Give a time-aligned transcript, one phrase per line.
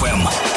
[0.00, 0.49] FM.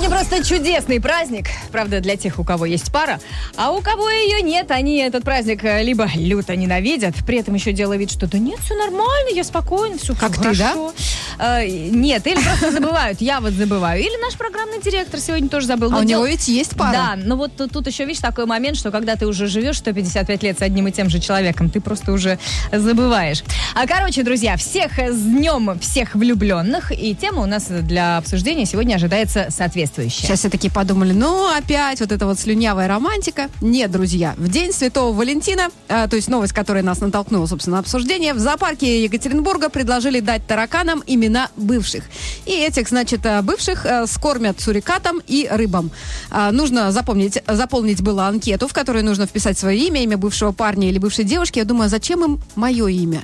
[0.00, 1.48] Сегодня просто чудесный праздник.
[1.72, 3.20] Правда, для тех, у кого есть пара.
[3.54, 7.72] А у кого ее нет, они этот праздник э, либо люто ненавидят, при этом еще
[7.72, 10.94] делая вид, что да нет, все нормально, я спокойно, все Как ты, хорошо.
[11.38, 13.20] Э, нет, или просто забывают.
[13.20, 14.00] Я вот забываю.
[14.00, 15.92] Или наш программный директор сегодня тоже забыл.
[15.92, 16.92] А у него ведь есть пара.
[16.92, 20.58] Да, но вот тут, еще, видишь, такой момент, что когда ты уже живешь 155 лет
[20.58, 22.38] с одним и тем же человеком, ты просто уже
[22.72, 23.42] забываешь.
[23.74, 26.90] А, короче, друзья, всех с днем всех влюбленных.
[26.90, 29.48] И тема у нас для обсуждения сегодня ожидается
[29.90, 30.26] соответствующая.
[30.26, 33.48] Сейчас все такие подумали, ну опять вот эта вот слюнявая романтика.
[33.60, 37.80] Нет, друзья, в день Святого Валентина, э, то есть новость, которая нас натолкнула, собственно, на
[37.80, 42.04] обсуждение, в зоопарке Екатеринбурга предложили дать тараканам имена бывших.
[42.46, 45.90] И этих, значит, э, бывших э, скормят сурикатом и рыбам.
[46.30, 50.88] А, нужно запомнить, заполнить было анкету, в которой нужно вписать свое имя, имя бывшего парня
[50.88, 51.58] или бывшей девушки.
[51.58, 53.22] Я думаю, а зачем им мое имя?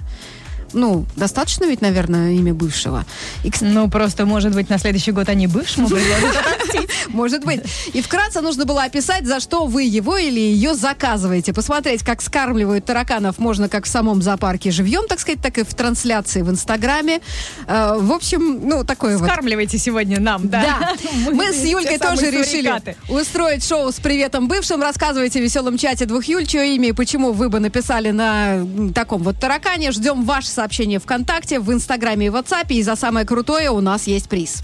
[0.73, 3.05] Ну, достаточно ведь, наверное, имя бывшего.
[3.45, 6.36] И, Ну, просто, может быть, на следующий год они бывшему предложат.
[7.08, 7.62] Может быть.
[7.92, 11.53] И вкратце нужно было описать, за что вы его или ее заказываете.
[11.53, 15.75] Посмотреть, как скармливают тараканов можно как в самом зоопарке живьем, так сказать, так и в
[15.75, 17.20] трансляции в Инстаграме.
[17.67, 19.28] Э, в общем, ну, такое вот.
[19.28, 20.62] Скармливайте сегодня нам, да.
[20.62, 20.92] Да.
[21.33, 22.73] Мы с Юлькой тоже решили
[23.08, 24.83] устроить шоу с приветом бывшим.
[24.83, 29.23] Рассказывайте в веселом чате двух Юль, чье имя и почему вы бы написали на таком
[29.23, 29.91] вот таракане.
[29.92, 32.67] Ждем ваши сообщения ВКонтакте, в Инстаграме и WhatsApp.
[32.70, 34.62] И за самое крутое у нас есть приз.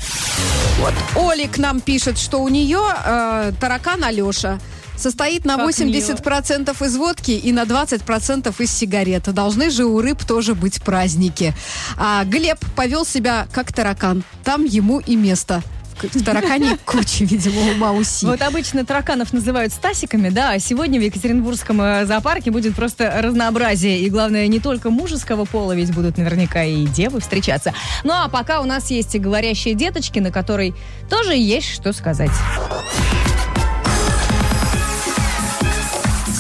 [0.81, 4.59] Вот Оли к нам пишет, что у нее э, таракан Алеша
[4.97, 9.33] состоит на Как 80% из водки и на 20% из сигарет.
[9.33, 11.55] Должны же у рыб тоже быть праздники.
[11.97, 14.25] А Глеб повел себя как таракан.
[14.43, 15.63] Там ему и место.
[16.01, 18.27] В таракане куча, видимо, ума уси.
[18.27, 24.01] Вот обычно тараканов называют стасиками, да, а сегодня в Екатеринбургском э, зоопарке будет просто разнообразие.
[24.01, 27.73] И главное, не только мужеского пола, ведь будут наверняка и девы встречаться.
[28.05, 30.75] Ну а пока у нас есть и говорящие деточки, на которой
[31.09, 32.33] тоже есть что сказать.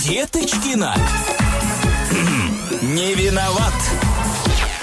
[0.05, 0.95] Деточкина.
[2.11, 3.73] Хм, Не виноват.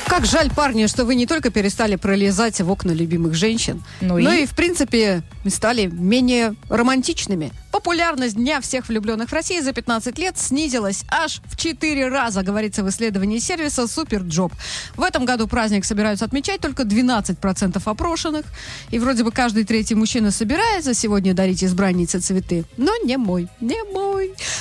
[0.10, 4.34] Как жаль, парни, что вы не только перестали пролезать в окна любимых женщин, Ну но
[4.34, 4.44] и?
[4.44, 7.52] и, в принципе, стали менее романтичными.
[7.72, 12.84] Популярность Дня всех влюбленных в России за 15 лет снизилась аж в 4 раза, говорится
[12.84, 14.52] в исследовании сервиса Суперджоb.
[14.98, 18.46] В этом году праздник собираются отмечать только 12% опрошенных.
[18.90, 22.66] И вроде бы каждый третий мужчина собирается сегодня дарить избраннице цветы.
[22.78, 24.09] Но не мой, не мой.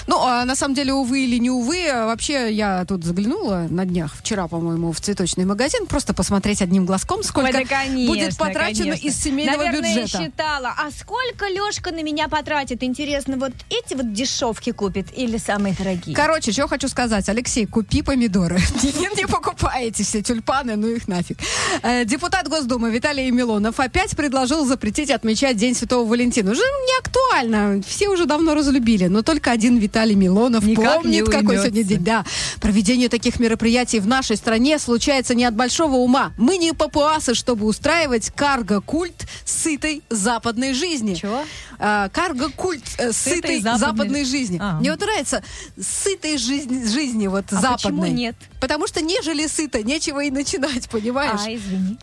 [0.06, 4.14] Ну, а на самом деле, увы или не увы, вообще я тут заглянула на днях,
[4.16, 8.84] вчера, по-моему, в цветочный магазин, просто посмотреть одним глазком, сколько Ой, да, конечно, будет потрачено
[8.84, 9.08] конечно.
[9.08, 10.18] из семейного Наверное, бюджета.
[10.18, 12.82] я считала, а сколько Лешка на меня потратит?
[12.82, 16.14] Интересно, вот эти вот дешевки купит или самые дорогие?
[16.14, 17.28] Короче, что хочу сказать.
[17.28, 18.58] Алексей, купи помидоры.
[18.82, 21.38] Не, не покупайте все тюльпаны, ну их нафиг.
[21.82, 26.52] Э, Депутат Госдумы Виталий Милонов опять предложил запретить отмечать День Святого Валентина.
[26.52, 27.82] Уже не актуально.
[27.86, 29.06] Все уже давно разлюбили.
[29.06, 32.04] Но только один Виталий Милонов Никак помнит, какой сегодня день.
[32.04, 32.24] Да.
[32.60, 36.32] Проведение таких мероприятий в нашей стране случается не от большого ума.
[36.38, 41.14] Мы не папуасы, чтобы устраивать карго-культ сытой западной жизни.
[41.14, 41.42] Чего?
[41.78, 44.58] А, карго-культ э, Сытой сытой западной- западной жизни.
[44.60, 44.78] А.
[44.80, 45.42] Мне вот нравится
[45.80, 47.76] сытой жизни, жизни вот А западной.
[47.76, 48.36] почему нет?
[48.60, 51.40] Потому что нежели сыто, нечего и начинать, понимаешь?
[51.44, 51.96] А, извини.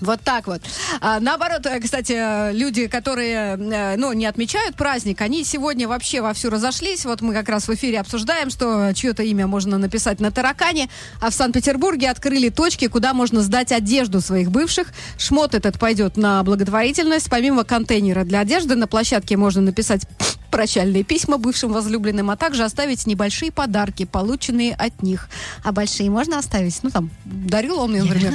[0.00, 0.62] Вот так вот.
[1.00, 6.50] А, наоборот, э, кстати, люди, которые, э, ну, не отмечают праздник, они сегодня вообще вовсю
[6.50, 7.04] разошлись.
[7.04, 10.88] Вот мы как раз в эфире обсуждаем, что чье-то имя можно написать на таракане,
[11.20, 14.88] а в Санкт-Петербурге открыли точки, куда можно сдать одежду своих бывших.
[15.18, 17.28] Шмот этот пойдет на благотворительность.
[17.30, 20.06] Помимо контейнера для одежды, на площадке можно написать
[20.50, 25.28] прощальные письма бывшим возлюбленным, а также оставить небольшие подарки, полученные от них.
[25.62, 26.78] А большие можно оставить?
[26.82, 28.34] Ну, там, дарил он мне, например,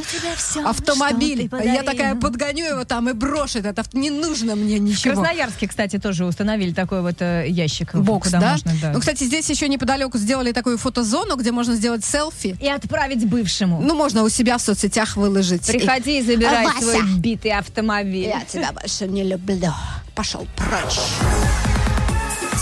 [0.66, 1.50] автомобиль.
[1.64, 3.94] Я такая подгоню его там и брошу этот.
[3.94, 5.14] Не нужно мне В ничего.
[5.16, 7.96] Красноярске, кстати, тоже установили такой вот э, ящик.
[7.96, 8.52] Бокс, куда да?
[8.52, 8.92] можно, да.
[8.94, 12.58] Ну, кстати, здесь еще неподалеку сделали такую фотозону, где можно сделать селфи.
[12.60, 13.82] И отправить бывшему.
[13.82, 15.66] Ну, можно у себя в соцсетях выложить.
[15.68, 16.82] Приходи и забирай А, Вася.
[16.82, 18.28] свой битый автомобиль.
[18.28, 19.74] Я тебя больше не люблю.
[20.16, 21.00] Пошел прочь.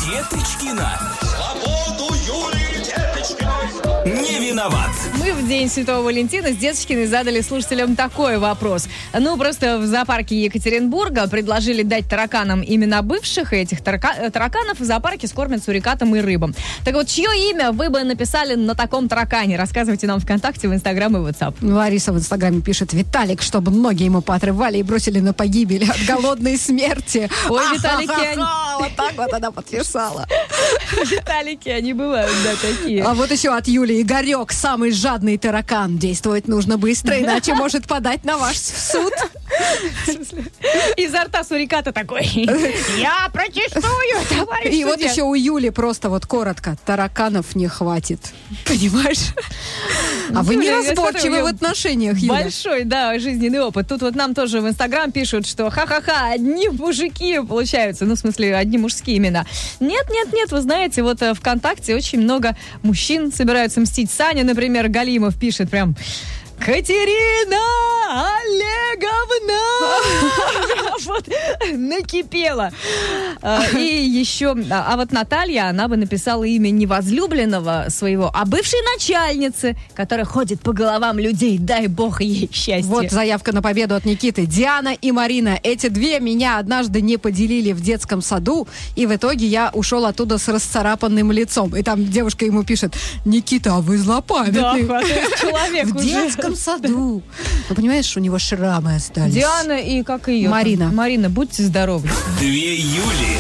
[0.05, 0.99] Деточкина.
[1.21, 2.15] Свободу.
[2.15, 2.70] Не
[4.51, 4.89] виноват.
[5.17, 8.87] Мы в День Святого Валентина с Деточкиной задали слушателям такой вопрос.
[9.17, 14.79] Ну, просто в зоопарке Екатеринбурга предложили дать тараканам имена бывших, и этих тарака- э, тараканов
[14.79, 16.53] в зоопарке скормят сурикатом и рыбам.
[16.83, 19.57] Так вот, чье имя вы бы написали на таком таракане?
[19.57, 21.55] Рассказывайте нам ВКонтакте, в Инстаграм и WhatsApp.
[21.61, 26.57] Лариса в Инстаграме пишет, Виталик, чтобы ноги ему поотрывали и бросили на погибель от голодной
[26.57, 27.29] смерти.
[27.49, 30.27] Ой, Ахахаха, Вот так вот она подписала.
[31.09, 33.01] Виталики, они бывают, да, такие.
[33.03, 35.97] А вот еще от Юли Игорек как самый жадный таракан.
[35.97, 39.13] Действовать нужно быстро, иначе может подать на ваш суд.
[40.97, 42.25] Изо рта суриката такой.
[42.97, 45.11] Я протестую, товарищ И вот судья».
[45.11, 46.77] еще у Юли просто вот коротко.
[46.85, 48.19] Тараканов не хватит.
[48.65, 49.33] Понимаешь?
[50.33, 52.43] А вы у неразборчивы в отношениях, Юля.
[52.43, 53.87] Большой, да, жизненный опыт.
[53.87, 58.05] Тут вот нам тоже в Инстаграм пишут, что ха-ха-ха, одни мужики получаются.
[58.05, 59.45] Ну, в смысле, одни мужские имена.
[59.79, 64.11] Нет, нет, нет, вы знаете, вот э, ВКонтакте очень много мужчин собираются мстить.
[64.31, 65.93] Саня, например, Галимов пишет прям...
[66.65, 67.57] Катерина
[68.11, 69.61] Олеговна!
[71.03, 71.27] Вот,
[71.73, 72.71] накипела.
[73.75, 78.79] И еще, а а вот Наталья, она бы написала имя не возлюбленного своего, а бывшей
[78.93, 81.57] начальницы, которая ходит по головам людей.
[81.57, 82.87] Дай бог ей счастья.
[82.87, 84.45] Вот заявка на победу от Никиты.
[84.45, 85.59] Диана и Марина.
[85.63, 90.37] Эти две меня однажды не поделили в детском саду, и в итоге я ушел оттуда
[90.37, 91.75] с расцарапанным лицом.
[91.75, 94.85] И там девушка ему пишет, Никита, а вы Да, злопамятный.
[94.85, 96.50] хватает человек в уже.
[96.51, 97.21] Детском саду.
[97.69, 99.33] Ну, понимаешь, у него шрамы остались.
[99.33, 100.43] Диана и как ее?
[100.43, 100.51] там?
[100.51, 100.87] Марина.
[100.91, 102.09] Марина, будьте здоровы.
[102.39, 103.37] Две Юли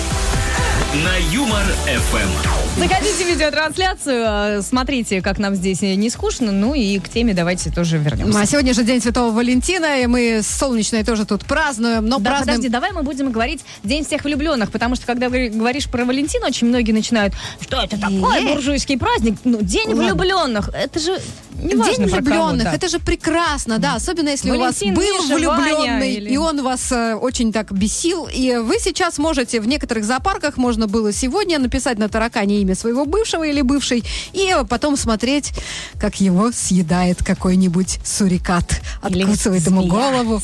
[1.05, 2.79] на Юмор ФМ.
[2.79, 7.69] Заходите в видеотрансляцию, э, смотрите, как нам здесь не скучно, ну и к теме давайте
[7.69, 8.39] тоже вернемся.
[8.39, 12.29] А сегодня же День Святого Валентина, и мы с Солнечной тоже тут празднуем, но Да,
[12.31, 12.57] празднуем...
[12.57, 16.47] подожди, давай мы будем говорить День всех влюбленных, потому что когда говори- говоришь про Валентина,
[16.47, 20.03] очень многие начинают, что это такое, буржуйский праздник, ну, День Ладно.
[20.03, 21.19] влюбленных, это же
[21.61, 25.35] не важно День влюбленных, это же прекрасно, да, особенно если у Валентин, вас был Миша,
[25.35, 29.67] влюбленный, Ваня или- и он вас э, очень так бесил, и вы сейчас можете, в
[29.67, 34.03] некоторых зоопарках можно было сегодня написать на таракане имя своего бывшего или бывшей,
[34.33, 35.51] и потом смотреть,
[35.99, 39.91] как его съедает какой-нибудь сурикат, Или откусывает ему змея.
[39.91, 40.41] голову.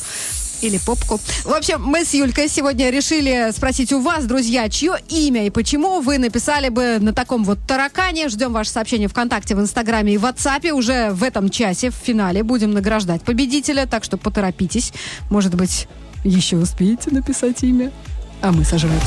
[0.60, 1.20] Или попку.
[1.44, 6.00] В общем, мы с Юлькой сегодня решили спросить у вас, друзья, чье имя и почему
[6.00, 8.28] вы написали бы на таком вот таракане.
[8.28, 10.70] Ждем ваше сообщение ВКонтакте, в Инстаграме и в WhatsApp.
[10.70, 14.92] Уже в этом часе, в финале, будем награждать победителя, так что поторопитесь.
[15.30, 15.86] Может быть,
[16.24, 17.92] еще успеете написать имя,
[18.42, 19.02] а мы сожрать.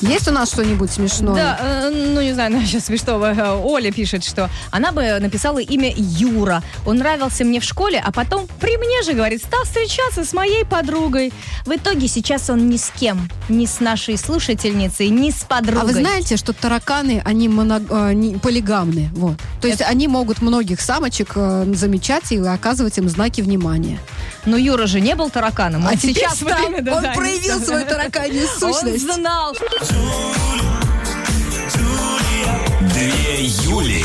[0.00, 1.34] Есть у нас что-нибудь смешное?
[1.34, 3.32] Да, э, ну не знаю, сейчас смешного.
[3.62, 6.62] Оля пишет, что она бы написала имя Юра.
[6.84, 10.64] Он нравился мне в школе, а потом при мне же, говорит, стал встречаться с моей
[10.64, 11.32] подругой.
[11.64, 15.82] В итоге сейчас он ни с кем, ни с нашей слушательницей, ни с подругой.
[15.82, 19.36] А вы знаете, что тараканы, они моно- э, не- полигамны, вот.
[19.60, 23.98] То есть они могут многих самочек э, замечать и оказывать им знаки внимания.
[24.46, 25.84] Но Юра же не был тараканом.
[25.84, 26.56] Он А теперь сейчас стал.
[26.58, 29.04] время, да, Он да, проявил свою тараканью сущность.
[29.08, 29.56] Он знал.
[32.94, 34.04] Две Юли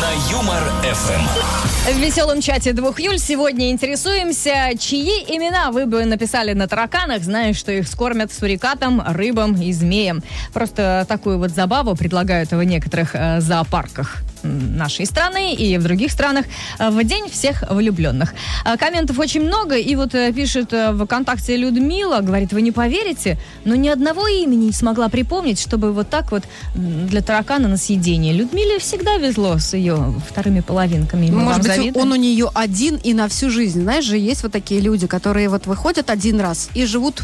[0.00, 1.92] на Юмор ФМ.
[1.92, 7.54] В веселом чате двух Юль сегодня интересуемся, чьи имена вы бы написали на тараканах, зная,
[7.54, 10.22] что их скормят сурикатом, рыбам и змеям.
[10.52, 16.46] Просто такую вот забаву предлагают в некоторых э, зоопарках нашей страны и в других странах
[16.78, 18.34] э, в День всех влюбленных.
[18.64, 23.38] Э, Комментов очень много, и вот э, пишет в ВКонтакте Людмила, говорит, вы не поверите,
[23.64, 26.44] но ни одного имени не смогла припомнить, чтобы вот так вот
[26.74, 28.32] для таракана на съедение.
[28.32, 31.26] Людмиле всегда везло с ее вторыми половинками.
[31.26, 32.06] и мы Может быть, завидуем.
[32.06, 33.82] он у нее один и на всю жизнь.
[33.82, 37.22] Знаешь же, есть вот такие люди, которые вот выходят один раз и живут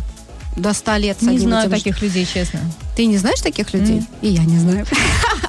[0.57, 2.61] до ста лет с Не знаю тем таких людей, честно.
[2.97, 4.03] Ты не знаешь таких людей?
[4.23, 4.87] И я не знаю.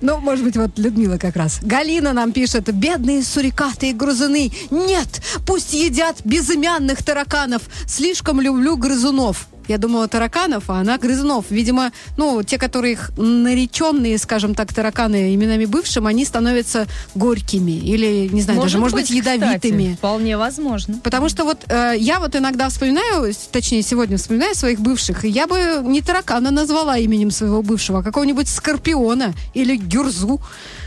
[0.00, 1.58] Ну, может быть, вот Людмила как раз.
[1.62, 4.52] Галина нам пишет, бедные сурикаты и грузуны.
[4.70, 7.62] Нет, пусть едят безымянных тараканов.
[7.86, 9.48] Слишком люблю грызунов.
[9.68, 11.46] Я думала тараканов, а она грызунов.
[11.50, 17.72] Видимо, ну, те, которые их нареченные, скажем так, тараканы именами бывшим, они становятся горькими.
[17.72, 19.94] Или, не знаю, даже, может быть, кстати, ядовитыми.
[19.94, 21.00] вполне возможно.
[21.02, 25.46] Потому что вот э, я вот иногда вспоминаю, точнее сегодня вспоминаю своих бывших, и я
[25.46, 30.40] бы не таракана назвала именем своего бывшего, а какого-нибудь скорпиона или гюрзу.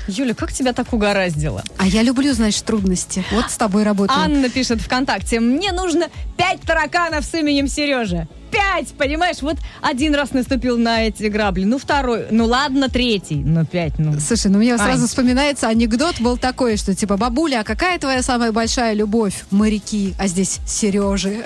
[0.07, 1.63] Юля, как тебя так угораздило?
[1.77, 3.23] А я люблю, значит, трудности.
[3.31, 4.17] Вот с тобой работаю.
[4.17, 6.07] Анна пишет ВКонтакте, мне нужно
[6.37, 8.27] пять тараканов с именем Сережа.
[8.51, 9.41] Пять, понимаешь?
[9.41, 14.19] Вот один раз наступил на эти грабли, ну второй, ну ладно, третий, ну пять, ну.
[14.19, 15.07] Слушай, ну мне сразу Ань.
[15.07, 19.45] вспоминается анекдот был такой, что типа, бабуля, а какая твоя самая большая любовь?
[19.51, 21.43] Моряки, а здесь Сережи.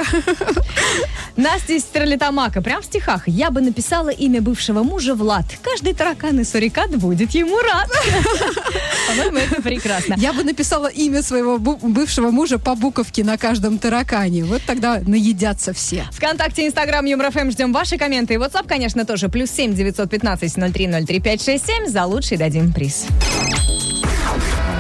[1.37, 3.27] Настя из Стерлитамака, прям в стихах.
[3.27, 5.45] Я бы написала имя бывшего мужа Влад.
[5.61, 7.89] Каждый таракан и сурикат будет ему рад.
[9.07, 10.15] По-моему, это прекрасно.
[10.17, 14.45] Я бы написала имя своего бывшего мужа по буковке на каждом таракане.
[14.45, 16.05] Вот тогда наедятся все.
[16.11, 17.51] ВКонтакте, Инстаграм, Юмор ФМ.
[17.51, 18.35] Ждем ваши комменты.
[18.35, 19.29] И WhatsApp, конечно, тоже.
[19.29, 21.87] Плюс семь девятьсот пятнадцать ноль три ноль три пять шесть семь.
[21.87, 23.05] За лучший дадим приз.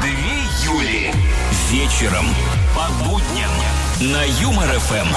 [0.01, 1.11] Две Юли
[1.71, 2.25] вечером
[2.75, 3.51] по будням
[4.13, 5.07] на Юмор ФМ.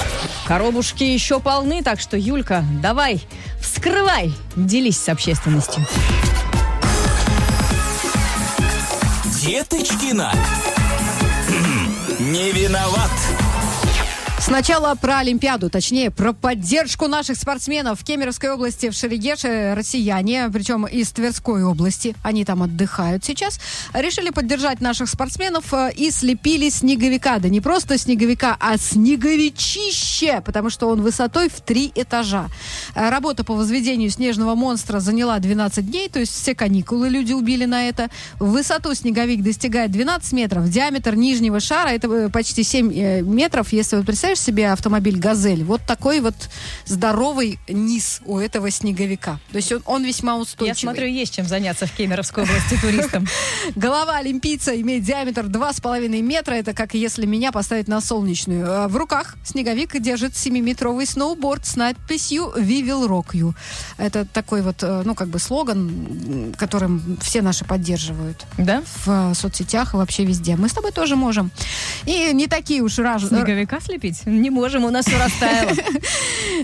[0.47, 3.21] Коробушки еще полны, так что, Юлька, давай,
[3.61, 5.85] вскрывай, делись с общественностью.
[9.45, 10.33] Деточкина.
[12.19, 13.46] Не виноват.
[14.47, 20.85] Сначала про Олимпиаду, точнее, про поддержку наших спортсменов в Кемеровской области, в Шерегеше, россияне, причем
[20.85, 23.59] из Тверской области, они там отдыхают сейчас,
[23.93, 27.39] решили поддержать наших спортсменов э, и слепили снеговика.
[27.39, 32.47] Да не просто снеговика, а снеговичище, потому что он высотой в три этажа.
[32.95, 37.65] Э, Работа по возведению снежного монстра заняла 12 дней, то есть все каникулы люди убили
[37.65, 38.09] на это.
[38.39, 43.73] В высоту снеговик достигает 12 метров, диаметр нижнего шара это э, почти 7 э, метров,
[43.73, 44.03] если вы
[44.37, 46.35] представляешь себе автомобиль «Газель», вот такой вот
[46.85, 49.39] здоровый низ у этого снеговика.
[49.51, 50.67] То есть он, он весьма устойчивый.
[50.69, 53.27] Я смотрю, есть чем заняться в Кемеровской области туристам.
[53.75, 56.53] Голова олимпийца имеет диаметр 2,5 метра.
[56.55, 58.65] Это как если меня поставить на солнечную.
[58.65, 63.53] Э, В руках снеговик держит 7-метровый сноуборд с надписью «We will rock you».
[63.97, 68.83] Это такой вот, э, ну, как бы слоган, которым все наши поддерживают Да?
[69.05, 70.55] в э, соцсетях и вообще везде.
[70.55, 71.51] Мы с тобой тоже можем.
[72.05, 73.25] И не такие уж раж...
[73.27, 74.21] Снеговика слепить?
[74.27, 75.71] Не можем, у нас все растаяло.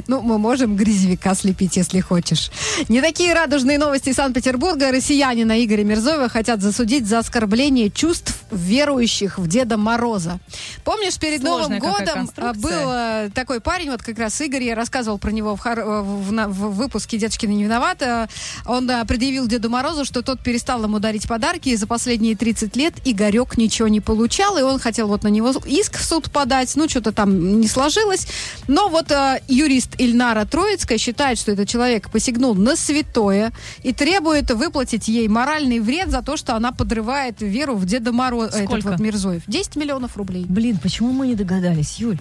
[0.08, 2.50] Ну, мы можем грязевика слепить, если хочешь.
[2.90, 4.92] Не такие радужные новости Санкт-Петербурга.
[4.92, 10.40] Россиянина Игоря Мирзоева хотят засудить за оскорбление чувств верующих в Деда Мороза.
[10.84, 14.74] Помнишь, перед Сложная Новым годом а, был э, такой парень, вот как раз Игорь, я
[14.76, 18.28] рассказывал про него в, хор- э, в- на- в выпуске «Дедушкина не виновата».
[18.66, 22.76] Он э, предъявил Деду Морозу, что тот перестал ему дарить подарки, и за последние 30
[22.76, 26.76] лет Игорек ничего не получал, и он хотел вот на него иск в суд подать,
[26.76, 28.28] ну, что-то там не сложилось.
[28.68, 33.52] Но вот э, юрист Ильнара Троицкая считает, что этот человек посягнул на святое
[33.84, 38.58] и требует выплатить ей моральный вред за то, что она подрывает веру в Деда Мороза,
[38.58, 38.90] этот Сколько?
[38.90, 39.44] вот Мирзоев.
[39.48, 40.46] 10 миллионов рублей.
[40.48, 42.20] Блин, почему мы не догадались, Юль?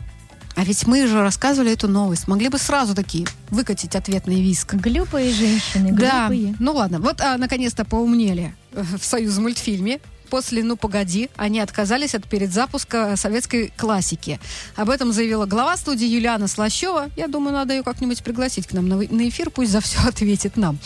[0.54, 2.28] А ведь мы же рассказывали эту новость.
[2.28, 4.74] Могли бы сразу такие выкатить ответный виск.
[4.74, 6.54] Глюпые женщины, Да, глюпые.
[6.58, 6.98] ну ладно.
[7.00, 9.98] Вот а, наконец-то поумнели э, в Союз мультфильме.
[10.32, 14.40] После «Ну, погоди» они отказались от передзапуска советской классики.
[14.76, 17.10] Об этом заявила глава студии Юлиана Слащева.
[17.18, 20.78] Я думаю, надо ее как-нибудь пригласить к нам на, эфир, пусть за все ответит нам.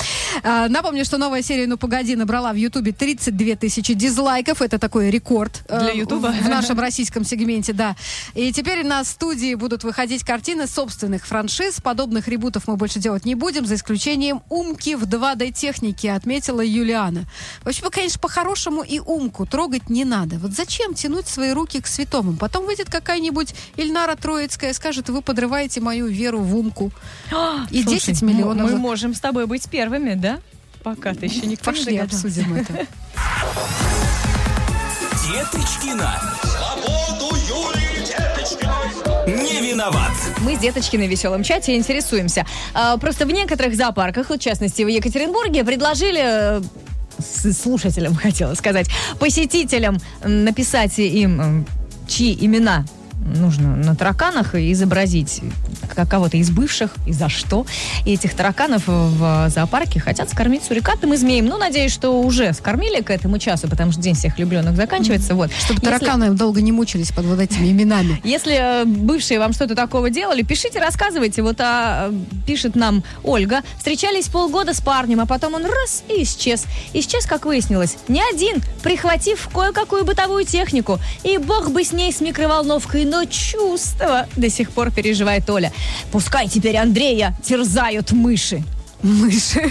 [0.43, 4.63] А, напомню, что новая серия «Ну, погоди» набрала в Ютубе 32 тысячи дизлайков.
[4.63, 5.63] Это такой рекорд.
[5.69, 6.33] э, Для Ютуба?
[6.33, 7.95] В, в нашем российском сегменте, да.
[8.35, 11.81] И теперь на студии будут выходить картины собственных франшиз.
[11.81, 17.27] Подобных ребутов мы больше делать не будем, за исключением «Умки» в 2D-технике, отметила Юлиана.
[17.63, 20.37] Вообще, конечно, по-хорошему и «Умку» трогать не надо.
[20.39, 22.35] Вот зачем тянуть свои руки к святому?
[22.35, 26.91] Потом выйдет какая-нибудь Ильнара Троицкая и скажет, вы подрываете мою веру в «Умку».
[27.71, 28.65] И Слушай, 10 миллионов.
[28.65, 30.39] Мы за- можем с тобой быть первыми, да?
[30.83, 32.27] Пока ты еще никто не Пошли догадался.
[32.29, 32.87] обсудим это.
[35.27, 36.21] Деточкина.
[36.43, 39.37] Свободу Юлии Деточкиной.
[39.45, 40.13] Не виноват.
[40.43, 42.47] Мы с Деточкиной в веселом чате интересуемся.
[42.75, 46.63] А, Просто в некоторых зоопарках, в частности в Екатеринбурге, предложили э,
[47.21, 51.67] слушателям, хотела сказать, посетителям написать им,
[52.09, 52.85] чьи имена
[53.27, 55.43] нужно на тараканах изобразить
[55.95, 57.67] кого-то из бывших и за что.
[58.05, 61.47] И этих тараканов в зоопарке хотят скормить сурикатным и змеем.
[61.47, 65.35] Ну, надеюсь, что уже скормили к этому часу, потому что День всех влюбленных заканчивается.
[65.35, 65.51] Вот.
[65.53, 68.21] Чтобы Если- тараканы долго не мучились под вот этими именами.
[68.25, 71.43] если э, бывшие вам что-то такого делали, пишите, рассказывайте.
[71.43, 73.63] Вот а, э, пишет нам Ольга.
[73.79, 76.65] Встречались полгода с парнем, а потом он раз и исчез.
[76.93, 80.99] Исчез, как выяснилось, не один, прихватив кое-какую бытовую технику.
[81.23, 85.73] И бог бы с ней с микроволновкой, но чувство до сих пор переживает Оля.
[86.13, 88.63] Пускай теперь Андрея терзают мыши.
[89.03, 89.61] Мыши.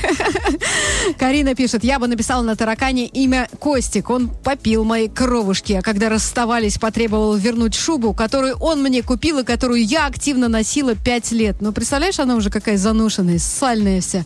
[1.25, 4.11] Карина пишет, я бы написала на таракане имя Костик.
[4.11, 9.43] Он попил мои кровушки, а когда расставались, потребовал вернуть шубу, которую он мне купил и
[9.43, 11.55] которую я активно носила пять лет.
[11.61, 14.23] Ну, представляешь, она уже какая занушенная, сальная вся.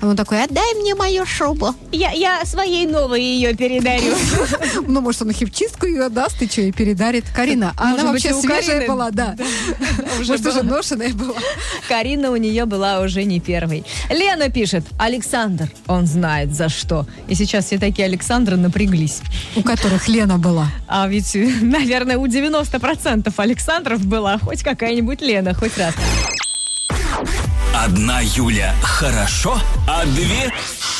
[0.00, 1.72] А он такой, отдай мне мою шубу.
[1.92, 4.12] Я, я своей новой ее передарю.
[4.88, 7.24] Ну, может, он химчистку ее отдаст и что, и передарит.
[7.32, 9.36] Карина, а она вообще свежая была, да.
[10.20, 10.76] Уже Может, уже была.
[10.78, 11.34] ношеная была.
[11.88, 13.84] Карина у нее была уже не первой.
[14.08, 17.06] Лена пишет, Александр, он знает за что.
[17.28, 19.20] И сейчас все такие Александры напряглись.
[19.56, 20.68] У которых Лена была.
[20.88, 25.94] А ведь, наверное, у 90% Александров была хоть какая-нибудь Лена, хоть раз.
[27.74, 30.52] Одна Юля хорошо, а две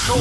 [0.06, 0.18] шоу.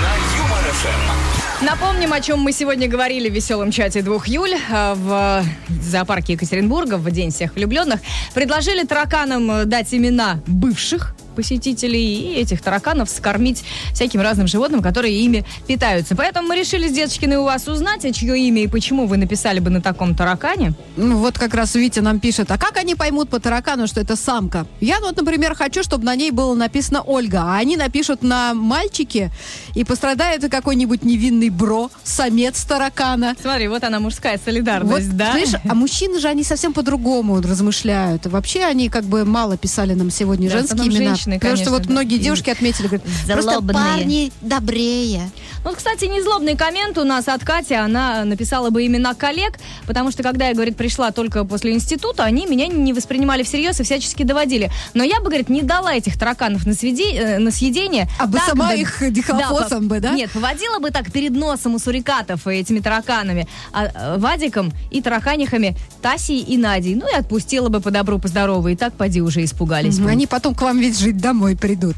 [0.00, 1.64] На Юмор ФМ.
[1.64, 5.44] Напомним, о чем мы сегодня говорили в веселом чате двух Юль э, в
[5.82, 8.00] зоопарке Екатеринбурга в День всех влюбленных.
[8.32, 13.62] Предложили тараканам э, дать имена бывших посетителей и этих тараканов скормить
[13.94, 16.16] всяким разным животным, которые ими питаются.
[16.16, 19.60] Поэтому мы решили с Деточкиной у вас узнать, а чье имя и почему вы написали
[19.60, 20.72] бы на таком таракане.
[20.96, 24.16] Ну, вот как раз Витя нам пишет, а как они поймут по таракану, что это
[24.16, 24.66] самка?
[24.80, 29.30] Я вот, например, хочу, чтобы на ней было написано Ольга, а они напишут на мальчике,
[29.76, 33.36] и пострадает какой-нибудь невинный бро, самец таракана.
[33.40, 35.30] Смотри, вот она мужская солидарность, Вот, да?
[35.30, 38.26] Знаешь, а мужчины же, они совсем по-другому размышляют.
[38.26, 41.14] Вообще они как бы мало писали нам сегодня Да, женские имена.
[41.28, 41.92] Женщины, потому что конечно, вот да.
[41.92, 45.30] многие девушки отметили, говорят, просто парни добрее.
[45.64, 47.74] Ну, Вот, кстати, незлобный коммент у нас от Кати.
[47.74, 52.46] Она написала бы имена коллег, потому что, когда я, говорит, пришла только после института, они
[52.46, 54.70] меня не воспринимали всерьез и всячески доводили.
[54.94, 58.08] Но я бы, говорит, не дала этих тараканов на, сведи- э, на съедение.
[58.18, 60.12] А бы сама их дихлофосом по- бы, да?
[60.12, 65.76] Нет, поводила бы так перед носом у сурикатов этими тараканами, а э, Вадиком и тараканихами
[66.00, 66.94] Тасей и Надей.
[66.94, 68.68] Ну и отпустила бы по добру, по здорову.
[68.68, 70.08] И так, поди, уже испугались бы.
[70.08, 71.96] Они потом к вам ведь жить домой придут.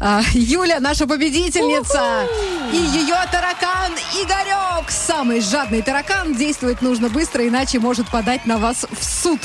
[0.00, 2.26] А, Юля, наша победительница.
[2.72, 4.90] И ее таракан Игорек.
[4.90, 6.34] Самый жадный таракан.
[6.34, 9.40] Действовать нужно быстро, иначе может подать на вас в суд.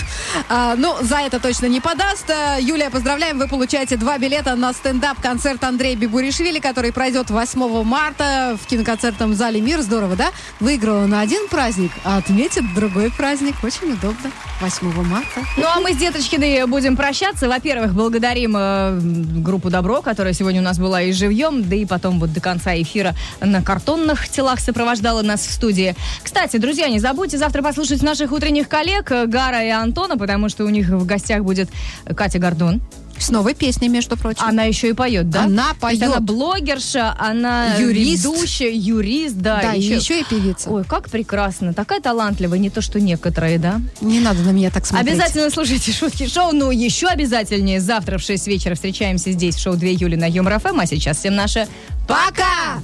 [0.50, 2.30] А, ну, за это точно не подаст.
[2.30, 3.40] А, Юлия, поздравляем.
[3.40, 9.62] Вы получаете два билета на стендап-концерт Андрея Бибуришвили, который пройдет 8 марта в киноконцертном зале
[9.62, 9.82] «Мир».
[9.82, 10.32] Здорово, да?
[10.60, 13.56] Выиграла на один праздник, а отметит другой праздник.
[13.64, 14.32] Очень удобно.
[14.62, 15.42] 8 марта.
[15.58, 17.48] Ну, а мы с Деточкиной будем прощаться.
[17.48, 22.20] Во-первых, благодарим э, группу «Добро», которая сегодня у нас была и живьем, да и потом
[22.20, 25.96] вот до конца эфира на картонных телах сопровождала нас в студии.
[26.24, 30.66] Кстати, друзья, не забудьте завтра послушать наших утренних коллег э, Гара и Антона, потому что
[30.66, 31.70] у них в гостях будет
[32.16, 32.82] Катя Гордон.
[33.18, 34.44] С новой песней, между прочим.
[34.44, 35.44] Она еще и поет, да?
[35.44, 36.02] Она поет.
[36.04, 38.26] она блогерша, она Юрист.
[38.26, 39.62] ведущая, юрист, да.
[39.62, 40.70] да, и еще и певица.
[40.70, 41.74] Ой, как прекрасно.
[41.74, 43.82] Такая талантливая, не то что некоторые, да?
[44.02, 45.14] Не надо на меня так смотреть.
[45.14, 49.76] Обязательно слушайте шутки шоу, но еще обязательнее завтра в 6 вечера встречаемся здесь в шоу
[49.76, 51.68] 2 июля на Юмор ФМ, а сейчас всем наше
[52.08, 52.82] Пока!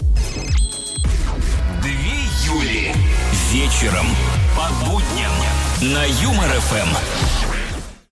[1.82, 1.94] Две
[2.46, 2.94] Юли.
[3.52, 4.06] Вечером
[4.56, 5.32] по будням
[5.82, 7.29] на Юмор ФМ.